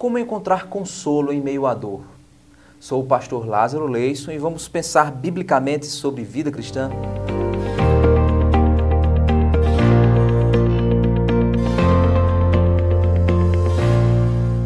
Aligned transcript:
Como 0.00 0.16
encontrar 0.16 0.66
consolo 0.66 1.30
em 1.30 1.42
meio 1.42 1.66
à 1.66 1.74
dor? 1.74 2.00
Sou 2.80 3.02
o 3.02 3.06
pastor 3.06 3.46
Lázaro 3.46 3.86
Leison 3.86 4.32
e 4.32 4.38
vamos 4.38 4.66
pensar 4.66 5.12
biblicamente 5.12 5.84
sobre 5.84 6.24
vida 6.24 6.50
cristã. 6.50 6.88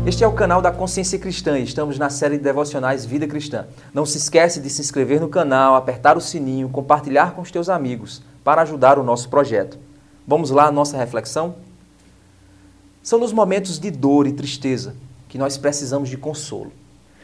Este 0.06 0.22
é 0.22 0.28
o 0.28 0.32
canal 0.32 0.62
da 0.62 0.70
Consciência 0.70 1.18
Cristã 1.18 1.58
e 1.58 1.64
estamos 1.64 1.98
na 1.98 2.10
série 2.10 2.38
de 2.38 2.44
devocionais 2.44 3.04
Vida 3.04 3.26
Cristã. 3.26 3.66
Não 3.92 4.06
se 4.06 4.18
esquece 4.18 4.60
de 4.60 4.70
se 4.70 4.82
inscrever 4.82 5.20
no 5.20 5.28
canal, 5.28 5.74
apertar 5.74 6.16
o 6.16 6.20
sininho, 6.20 6.68
compartilhar 6.68 7.34
com 7.34 7.42
os 7.42 7.50
teus 7.50 7.68
amigos 7.68 8.22
para 8.44 8.62
ajudar 8.62 9.00
o 9.00 9.02
nosso 9.02 9.28
projeto. 9.28 9.80
Vamos 10.24 10.52
lá 10.52 10.66
à 10.66 10.70
nossa 10.70 10.96
reflexão? 10.96 11.56
São 13.02 13.18
nos 13.18 13.32
momentos 13.32 13.80
de 13.80 13.90
dor 13.90 14.28
e 14.28 14.32
tristeza 14.32 14.94
que 15.34 15.38
nós 15.38 15.58
precisamos 15.58 16.08
de 16.08 16.16
consolo. 16.16 16.70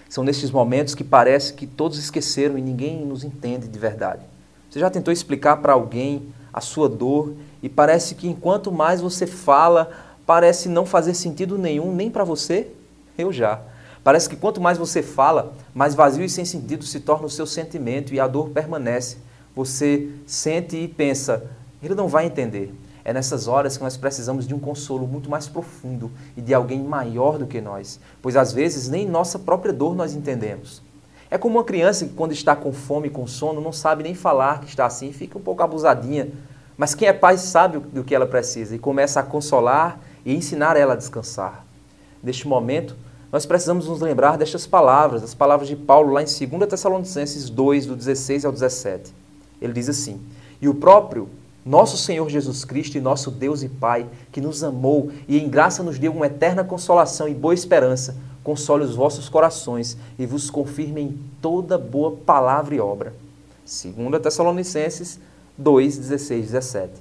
São 0.08 0.24
nesses 0.24 0.50
momentos 0.50 0.96
que 0.96 1.04
parece 1.04 1.54
que 1.54 1.64
todos 1.64 1.96
esqueceram 1.96 2.58
e 2.58 2.60
ninguém 2.60 3.06
nos 3.06 3.22
entende 3.22 3.68
de 3.68 3.78
verdade. 3.78 4.22
Você 4.68 4.80
já 4.80 4.90
tentou 4.90 5.12
explicar 5.12 5.58
para 5.58 5.74
alguém 5.74 6.26
a 6.52 6.60
sua 6.60 6.88
dor 6.88 7.32
e 7.62 7.68
parece 7.68 8.16
que 8.16 8.26
enquanto 8.26 8.72
mais 8.72 9.00
você 9.00 9.28
fala, 9.28 9.92
parece 10.26 10.68
não 10.68 10.84
fazer 10.84 11.14
sentido 11.14 11.56
nenhum 11.56 11.94
nem 11.94 12.10
para 12.10 12.24
você? 12.24 12.72
Eu 13.16 13.32
já. 13.32 13.60
Parece 14.02 14.28
que 14.28 14.34
quanto 14.34 14.60
mais 14.60 14.76
você 14.76 15.04
fala, 15.04 15.52
mais 15.72 15.94
vazio 15.94 16.24
e 16.24 16.28
sem 16.28 16.44
sentido 16.44 16.84
se 16.84 16.98
torna 16.98 17.26
o 17.26 17.30
seu 17.30 17.46
sentimento 17.46 18.12
e 18.12 18.18
a 18.18 18.26
dor 18.26 18.48
permanece. 18.48 19.18
Você 19.54 20.08
sente 20.26 20.76
e 20.76 20.88
pensa, 20.88 21.48
ele 21.80 21.94
não 21.94 22.08
vai 22.08 22.26
entender. 22.26 22.74
É 23.04 23.12
nessas 23.12 23.48
horas 23.48 23.76
que 23.76 23.82
nós 23.82 23.96
precisamos 23.96 24.46
de 24.46 24.54
um 24.54 24.58
consolo 24.58 25.06
muito 25.06 25.30
mais 25.30 25.48
profundo 25.48 26.10
e 26.36 26.40
de 26.40 26.52
alguém 26.52 26.82
maior 26.82 27.38
do 27.38 27.46
que 27.46 27.60
nós, 27.60 27.98
pois 28.20 28.36
às 28.36 28.52
vezes 28.52 28.88
nem 28.88 29.08
nossa 29.08 29.38
própria 29.38 29.72
dor 29.72 29.94
nós 29.94 30.14
entendemos. 30.14 30.82
É 31.30 31.38
como 31.38 31.58
uma 31.58 31.64
criança 31.64 32.04
que, 32.04 32.12
quando 32.12 32.32
está 32.32 32.56
com 32.56 32.72
fome 32.72 33.06
e 33.06 33.10
com 33.10 33.26
sono, 33.26 33.60
não 33.60 33.72
sabe 33.72 34.02
nem 34.02 34.14
falar 34.14 34.60
que 34.60 34.66
está 34.66 34.84
assim, 34.84 35.12
fica 35.12 35.38
um 35.38 35.40
pouco 35.40 35.62
abusadinha. 35.62 36.28
Mas 36.76 36.94
quem 36.94 37.06
é 37.06 37.12
pai 37.12 37.38
sabe 37.38 37.78
do 37.78 38.02
que 38.02 38.14
ela 38.14 38.26
precisa 38.26 38.74
e 38.74 38.78
começa 38.78 39.20
a 39.20 39.22
consolar 39.22 40.00
e 40.24 40.34
ensinar 40.34 40.76
ela 40.76 40.94
a 40.94 40.96
descansar. 40.96 41.64
Neste 42.22 42.48
momento, 42.48 42.96
nós 43.30 43.46
precisamos 43.46 43.86
nos 43.86 44.00
lembrar 44.00 44.36
destas 44.36 44.66
palavras, 44.66 45.22
as 45.22 45.34
palavras 45.34 45.68
de 45.68 45.76
Paulo 45.76 46.12
lá 46.12 46.20
em 46.20 46.24
2 46.24 46.68
Tessalonicenses 46.68 47.48
2, 47.48 47.86
do 47.86 47.94
16 47.94 48.44
ao 48.44 48.50
17. 48.50 49.14
Ele 49.62 49.72
diz 49.72 49.88
assim: 49.88 50.20
E 50.60 50.68
o 50.68 50.74
próprio 50.74 51.28
nosso 51.64 51.96
Senhor 51.96 52.28
Jesus 52.28 52.64
Cristo 52.64 52.96
e 52.96 53.00
nosso 53.00 53.30
Deus 53.30 53.62
e 53.62 53.68
Pai, 53.68 54.06
que 54.32 54.40
nos 54.40 54.64
amou 54.64 55.10
e 55.28 55.38
em 55.38 55.48
graça 55.48 55.82
nos 55.82 55.98
deu 55.98 56.12
uma 56.12 56.26
eterna 56.26 56.64
consolação 56.64 57.28
e 57.28 57.34
boa 57.34 57.54
esperança, 57.54 58.16
console 58.42 58.84
os 58.84 58.94
vossos 58.94 59.28
corações 59.28 59.96
e 60.18 60.24
vos 60.24 60.48
confirme 60.48 61.02
em 61.02 61.20
toda 61.42 61.76
boa 61.76 62.12
palavra 62.12 62.74
e 62.74 62.80
obra. 62.80 63.12
2 63.66 64.22
Tessalonicenses 64.22 65.20
2, 65.56 65.98
16, 65.98 66.46
17. 66.46 66.92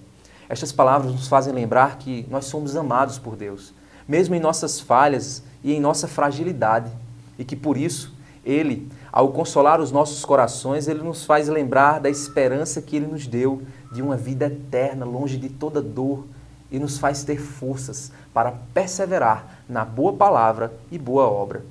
Estas 0.49 0.71
palavras 0.71 1.11
nos 1.11 1.27
fazem 1.27 1.53
lembrar 1.53 1.97
que 1.97 2.25
nós 2.29 2.45
somos 2.45 2.75
amados 2.75 3.17
por 3.17 3.35
Deus, 3.35 3.73
mesmo 4.07 4.35
em 4.35 4.39
nossas 4.39 4.79
falhas 4.79 5.41
e 5.63 5.71
em 5.71 5.79
nossa 5.79 6.07
fragilidade, 6.07 6.91
e 7.37 7.45
que 7.45 7.55
por 7.55 7.77
isso 7.77 8.13
Ele, 8.43 8.91
ao 9.11 9.29
consolar 9.29 9.79
os 9.79 9.91
nossos 9.91 10.25
corações, 10.25 10.87
Ele 10.87 11.03
nos 11.03 11.23
faz 11.23 11.47
lembrar 11.47 11.99
da 11.99 12.09
esperança 12.09 12.81
que 12.81 12.95
Ele 12.97 13.07
nos 13.07 13.27
deu 13.27 13.61
de 13.91 14.01
uma 14.01 14.15
vida 14.15 14.45
eterna, 14.45 15.05
longe 15.05 15.37
de 15.37 15.49
toda 15.49 15.81
dor, 15.81 16.25
e 16.71 16.77
nos 16.77 16.97
faz 16.97 17.23
ter 17.23 17.39
forças 17.39 18.11
para 18.33 18.53
perseverar 18.73 19.63
na 19.67 19.83
boa 19.83 20.13
palavra 20.13 20.71
e 20.91 20.97
boa 20.97 21.27
obra. 21.27 21.65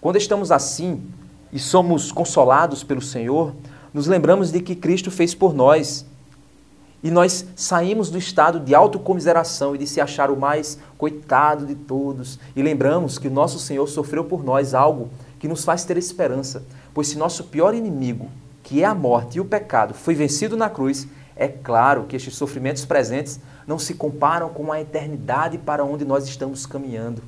Quando 0.00 0.16
estamos 0.16 0.52
assim 0.52 1.02
e 1.52 1.58
somos 1.58 2.12
consolados 2.12 2.84
pelo 2.84 3.02
Senhor, 3.02 3.52
nos 3.92 4.06
lembramos 4.06 4.52
de 4.52 4.60
que 4.60 4.76
Cristo 4.76 5.10
fez 5.10 5.34
por 5.34 5.54
nós. 5.54 6.06
E 7.02 7.10
nós 7.10 7.46
saímos 7.56 8.10
do 8.10 8.18
estado 8.18 8.60
de 8.60 8.74
autocomiseração 8.74 9.74
e 9.74 9.78
de 9.78 9.86
se 9.86 10.00
achar 10.00 10.30
o 10.30 10.36
mais 10.36 10.78
coitado 10.96 11.66
de 11.66 11.74
todos. 11.74 12.38
E 12.54 12.62
lembramos 12.62 13.18
que 13.18 13.28
o 13.28 13.30
nosso 13.30 13.58
Senhor 13.58 13.86
sofreu 13.88 14.24
por 14.24 14.44
nós 14.44 14.74
algo 14.74 15.08
que 15.38 15.48
nos 15.48 15.64
faz 15.64 15.84
ter 15.84 15.96
esperança. 15.96 16.62
Pois 16.94 17.08
se 17.08 17.18
nosso 17.18 17.44
pior 17.44 17.74
inimigo, 17.74 18.28
que 18.62 18.82
é 18.82 18.84
a 18.84 18.94
morte 18.94 19.38
e 19.38 19.40
o 19.40 19.44
pecado, 19.44 19.94
foi 19.94 20.14
vencido 20.14 20.56
na 20.56 20.68
cruz, 20.68 21.06
é 21.36 21.46
claro 21.46 22.04
que 22.04 22.16
estes 22.16 22.34
sofrimentos 22.34 22.86
presentes 22.86 23.38
não 23.66 23.78
se 23.78 23.94
comparam 23.94 24.48
com 24.48 24.72
a 24.72 24.80
eternidade 24.80 25.58
para 25.58 25.84
onde 25.84 26.04
nós 26.04 26.26
estamos 26.26 26.64
caminhando. 26.64 27.22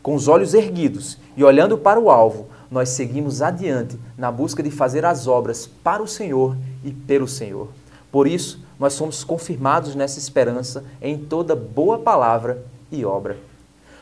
Com 0.00 0.14
os 0.14 0.28
olhos 0.28 0.54
erguidos 0.54 1.18
e 1.36 1.42
olhando 1.42 1.76
para 1.76 1.98
o 1.98 2.08
alvo, 2.08 2.46
nós 2.70 2.90
seguimos 2.90 3.42
adiante 3.42 3.98
na 4.16 4.30
busca 4.30 4.62
de 4.62 4.70
fazer 4.70 5.04
as 5.04 5.26
obras 5.26 5.66
para 5.66 6.02
o 6.02 6.06
Senhor 6.06 6.56
e 6.84 6.92
pelo 6.92 7.26
Senhor. 7.26 7.68
Por 8.12 8.28
isso, 8.28 8.62
nós 8.78 8.92
somos 8.92 9.24
confirmados 9.24 9.96
nessa 9.96 10.20
esperança 10.20 10.84
em 11.02 11.18
toda 11.18 11.56
boa 11.56 11.98
palavra 11.98 12.64
e 12.92 13.04
obra. 13.04 13.38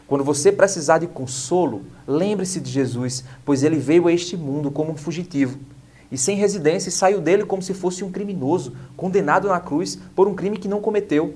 Quando 0.07 0.23
você 0.23 0.53
precisar 0.53 0.99
de 0.99 1.07
consolo, 1.07 1.83
lembre-se 2.07 2.61
de 2.61 2.71
Jesus, 2.71 3.25
pois 3.45 3.65
ele 3.65 3.77
veio 3.77 4.07
a 4.07 4.13
este 4.13 4.37
mundo 4.37 4.71
como 4.71 4.93
um 4.93 4.97
fugitivo 4.97 5.59
e 6.11 6.17
sem 6.19 6.37
residência 6.37 6.89
e 6.89 6.93
saiu 6.93 7.21
dele 7.21 7.45
como 7.45 7.63
se 7.63 7.75
fosse 7.75 8.05
um 8.05 8.11
criminoso, 8.11 8.75
condenado 8.97 9.49
na 9.49 9.61
cruz 9.61 9.99
por 10.15 10.29
um 10.29 10.35
crime 10.35 10.57
que 10.57 10.69
não 10.69 10.81
cometeu. 10.81 11.35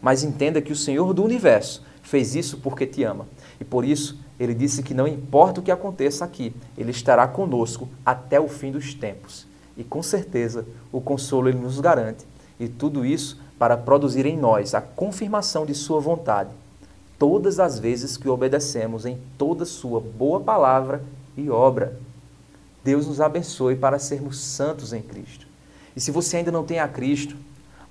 Mas 0.00 0.22
entenda 0.22 0.62
que 0.62 0.72
o 0.72 0.76
Senhor 0.76 1.12
do 1.12 1.24
universo 1.24 1.82
fez 2.02 2.34
isso 2.34 2.58
porque 2.58 2.86
te 2.86 3.02
ama. 3.02 3.26
E 3.60 3.64
por 3.64 3.84
isso 3.84 4.18
ele 4.38 4.54
disse 4.54 4.82
que 4.82 4.94
não 4.94 5.06
importa 5.06 5.60
o 5.60 5.62
que 5.62 5.70
aconteça 5.70 6.24
aqui, 6.24 6.54
ele 6.76 6.90
estará 6.90 7.28
conosco 7.28 7.88
até 8.04 8.40
o 8.40 8.48
fim 8.48 8.72
dos 8.72 8.94
tempos. 8.94 9.46
E 9.76 9.84
com 9.84 10.02
certeza 10.02 10.66
o 10.90 11.00
consolo 11.00 11.48
ele 11.48 11.58
nos 11.58 11.78
garante. 11.78 12.24
E 12.58 12.68
tudo 12.68 13.04
isso 13.04 13.38
para 13.58 13.76
produzir 13.76 14.24
em 14.24 14.38
nós 14.38 14.74
a 14.74 14.80
confirmação 14.80 15.66
de 15.66 15.74
sua 15.74 16.00
vontade, 16.00 16.48
todas 17.18 17.60
as 17.60 17.78
vezes 17.78 18.16
que 18.16 18.28
obedecemos 18.28 19.04
em 19.04 19.18
toda 19.36 19.66
sua 19.66 20.00
boa 20.00 20.40
palavra 20.40 21.02
e 21.36 21.50
obra. 21.50 21.98
Deus 22.82 23.06
nos 23.06 23.20
abençoe 23.20 23.76
para 23.76 23.98
sermos 23.98 24.38
santos 24.38 24.92
em 24.92 25.02
Cristo. 25.02 25.46
E 25.94 26.00
se 26.00 26.10
você 26.10 26.38
ainda 26.38 26.52
não 26.52 26.64
tem 26.64 26.78
a 26.78 26.88
Cristo, 26.88 27.36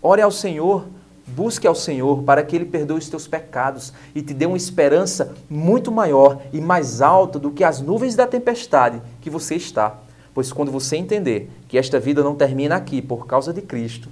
ore 0.02 0.22
ao 0.22 0.32
Senhor, 0.32 0.86
busque 1.28 1.68
ao 1.68 1.76
Senhor 1.76 2.24
para 2.24 2.44
que 2.44 2.56
Ele 2.56 2.66
perdoe 2.66 2.98
os 2.98 3.10
teus 3.10 3.28
pecados 3.28 3.94
e 4.16 4.22
te 4.22 4.34
dê 4.34 4.46
uma 4.46 4.58
esperança 4.58 5.36
muito 5.50 5.92
maior 5.92 6.42
e 6.52 6.60
mais 6.60 7.02
alta 7.02 7.38
do 7.38 7.52
que 7.52 7.64
as 7.64 7.80
nuvens 7.80 8.16
da 8.16 8.26
tempestade 8.26 9.02
que 9.22 9.30
você 9.30 9.56
está. 9.56 9.98
Pois 10.34 10.52
quando 10.52 10.72
você 10.72 10.96
entender 10.96 11.50
que 11.68 11.78
esta 11.78 12.00
vida 12.00 12.24
não 12.24 12.36
termina 12.36 12.76
aqui 12.76 13.02
por 13.02 13.28
causa 13.28 13.54
de 13.54 13.62
Cristo, 13.62 14.10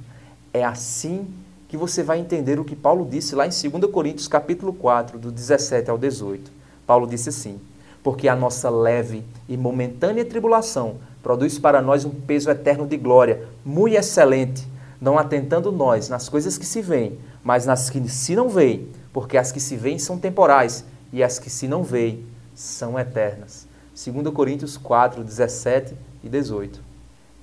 é 0.53 0.63
assim 0.63 1.27
que 1.67 1.77
você 1.77 2.01
vai 2.01 2.19
entender 2.19 2.59
o 2.59 2.65
que 2.65 2.75
Paulo 2.75 3.07
disse 3.09 3.35
lá 3.35 3.45
em 3.45 3.49
2 3.49 3.91
Coríntios 3.91 4.27
capítulo 4.27 4.73
4, 4.73 5.19
do 5.19 5.31
17 5.31 5.89
ao 5.89 5.97
18. 5.97 6.51
Paulo 6.85 7.05
disse 7.05 7.29
assim: 7.29 7.59
porque 8.07 8.29
a 8.29 8.37
nossa 8.37 8.69
leve 8.69 9.25
e 9.49 9.57
momentânea 9.57 10.23
tribulação 10.23 10.95
produz 11.21 11.59
para 11.59 11.81
nós 11.81 12.05
um 12.05 12.09
peso 12.09 12.49
eterno 12.49 12.87
de 12.87 12.95
glória, 12.95 13.49
muito 13.65 13.97
excelente, 13.97 14.65
não 15.01 15.19
atentando 15.19 15.73
nós 15.73 16.07
nas 16.07 16.29
coisas 16.29 16.57
que 16.57 16.65
se 16.65 16.81
veem, 16.81 17.19
mas 17.43 17.65
nas 17.65 17.89
que 17.89 17.99
se 18.07 18.33
não 18.33 18.47
veem, 18.47 18.87
porque 19.11 19.37
as 19.37 19.51
que 19.51 19.59
se 19.59 19.75
veem 19.75 19.99
são 19.99 20.17
temporais 20.17 20.85
e 21.11 21.21
as 21.21 21.37
que 21.37 21.49
se 21.49 21.67
não 21.67 21.83
veem 21.83 22.23
são 22.55 22.97
eternas. 22.97 23.67
2 23.93 24.33
Coríntios 24.33 24.77
4, 24.77 25.21
17 25.21 25.93
e 26.23 26.29
18. 26.29 26.79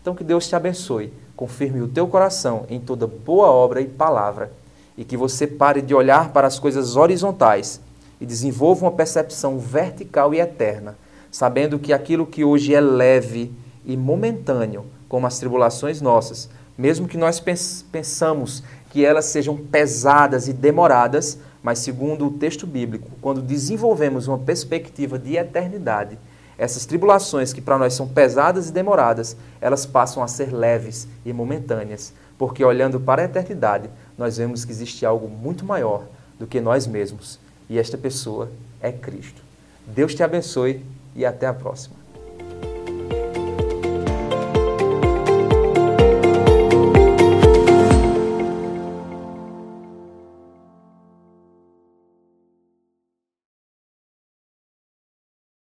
Então 0.01 0.15
que 0.15 0.25
Deus 0.25 0.49
te 0.49 0.57
abençoe, 0.57 1.13
confirme 1.37 1.83
o 1.83 1.89
teu 1.89 2.09
coração 2.09 2.65
em 2.71 2.81
toda 2.81 3.07
boa 3.07 3.49
obra 3.49 3.83
e 3.83 3.87
palavra, 3.87 4.51
e 4.97 5.05
que 5.05 5.15
você 5.15 5.47
pare 5.47 5.83
de 5.83 5.95
olhar 5.95 6.33
para 6.33 6.47
as 6.47 6.59
coisas 6.59 6.97
horizontais 6.97 7.83
e 8.21 8.27
desenvolva 8.27 8.87
uma 8.87 8.93
percepção 8.93 9.59
vertical 9.59 10.33
e 10.35 10.41
eterna, 10.41 10.97
sabendo 11.31 11.79
que 11.79 11.93
aquilo 11.93 12.27
que 12.27 12.45
hoje 12.45 12.75
é 12.75 12.81
leve 12.81 13.53
e 13.85 13.97
momentâneo, 13.97 14.87
como 15.09 15.27
as 15.27 15.39
tribulações 15.39 16.01
nossas, 16.01 16.49
mesmo 16.77 17.07
que 17.07 17.17
nós 17.17 17.41
pensamos 17.41 18.63
que 18.91 19.05
elas 19.05 19.27
sejam 19.27 19.57
pesadas 19.57 20.49
e 20.49 20.53
demoradas, 20.53 21.39
mas 21.63 21.79
segundo 21.79 22.27
o 22.27 22.33
texto 22.33 22.67
bíblico, 22.67 23.11
quando 23.21 23.43
desenvolvemos 23.43 24.29
uma 24.29 24.39
perspectiva 24.39 25.19
de 25.19 25.37
eternidade, 25.37 26.19
essas 26.57 26.87
tribulações 26.87 27.53
que 27.53 27.61
para 27.61 27.79
nós 27.79 27.95
são 27.95 28.07
pesadas 28.07 28.69
e 28.69 28.73
demoradas, 28.73 29.37
elas 29.61 29.85
passam 29.85 30.23
a 30.23 30.29
ser 30.29 30.53
leves 30.53 31.09
e 31.25 31.33
momentâneas, 31.33 32.13
porque 32.39 32.65
olhando 32.65 33.01
para 33.01 33.23
a 33.23 33.25
eternidade, 33.25 33.91
nós 34.17 34.37
vemos 34.37 34.65
que 34.65 34.71
existe 34.71 35.05
algo 35.05 35.29
muito 35.29 35.65
maior 35.65 36.05
do 36.39 36.47
que 36.47 36.61
nós 36.61 36.87
mesmos 36.87 37.41
e 37.69 37.79
esta 37.79 37.97
pessoa 37.97 38.51
é 38.81 38.93
Cristo. 38.93 39.43
Deus 39.87 40.15
te 40.15 40.23
abençoe 40.23 40.85
e 41.15 41.25
até 41.25 41.47
a 41.47 41.55
próxima. 41.55 42.04